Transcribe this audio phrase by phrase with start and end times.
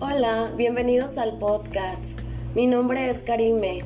[0.00, 2.20] Hola, bienvenidos al podcast.
[2.54, 3.80] Mi nombre es Karime.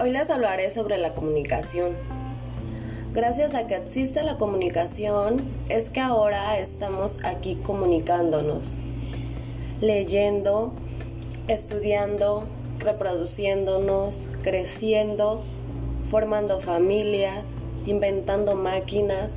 [0.00, 1.94] Hoy les hablaré sobre la comunicación.
[3.12, 8.76] Gracias a que existe la comunicación es que ahora estamos aquí comunicándonos,
[9.82, 10.72] leyendo,
[11.48, 12.44] estudiando,
[12.78, 15.42] reproduciéndonos, creciendo,
[16.06, 17.52] formando familias,
[17.84, 19.34] inventando máquinas,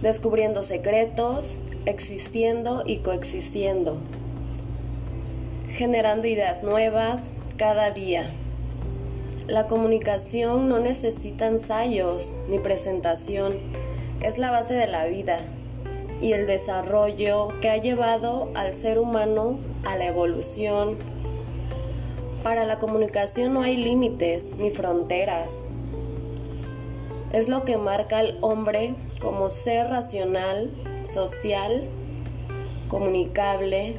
[0.00, 3.98] descubriendo secretos, existiendo y coexistiendo,
[5.78, 8.28] generando ideas nuevas cada día.
[9.46, 13.54] La comunicación no necesita ensayos ni presentación,
[14.20, 15.38] es la base de la vida
[16.20, 20.96] y el desarrollo que ha llevado al ser humano a la evolución.
[22.42, 25.60] Para la comunicación no hay límites ni fronteras.
[27.32, 30.72] Es lo que marca al hombre como ser racional,
[31.04, 31.84] social,
[32.88, 33.94] comunicable.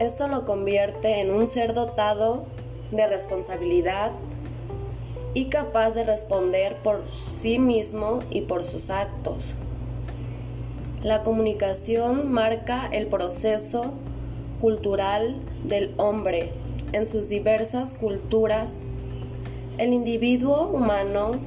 [0.00, 2.44] Esto lo convierte en un ser dotado
[2.92, 4.12] de responsabilidad
[5.34, 9.54] y capaz de responder por sí mismo y por sus actos.
[11.02, 13.92] La comunicación marca el proceso
[14.60, 16.52] cultural del hombre
[16.92, 18.82] en sus diversas culturas.
[19.78, 21.40] El individuo humano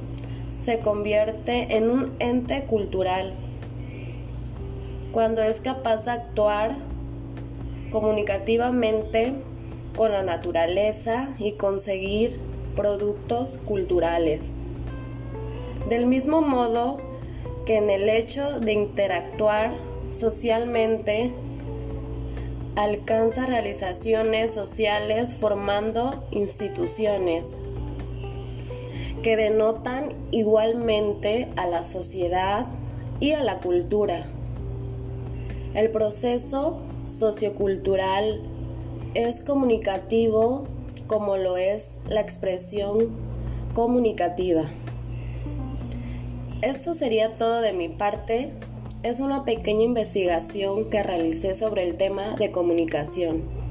[0.62, 3.32] se convierte en un ente cultural
[5.10, 6.76] cuando es capaz de actuar
[7.92, 9.34] comunicativamente
[9.94, 12.40] con la naturaleza y conseguir
[12.74, 14.50] productos culturales.
[15.88, 16.98] Del mismo modo
[17.66, 19.74] que en el hecho de interactuar
[20.10, 21.30] socialmente
[22.76, 27.58] alcanza realizaciones sociales formando instituciones
[29.22, 32.66] que denotan igualmente a la sociedad
[33.20, 34.26] y a la cultura.
[35.74, 38.40] El proceso sociocultural
[39.14, 40.66] es comunicativo
[41.06, 43.10] como lo es la expresión
[43.74, 44.64] comunicativa.
[46.62, 48.50] Esto sería todo de mi parte.
[49.02, 53.61] Es una pequeña investigación que realicé sobre el tema de comunicación.